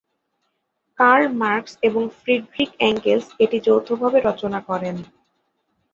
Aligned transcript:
Curl 0.99 1.23
Marx 1.41 1.73
এবং 1.87 2.03
Friedrich 2.19 2.69
Engels 2.89 3.27
এটি 3.39 3.57
যৌথভাবে 3.67 4.17
রচনা 4.21 4.59
করেন। 4.69 4.95